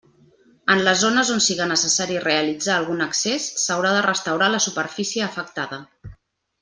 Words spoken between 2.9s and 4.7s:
accés, s'haurà de restaurar la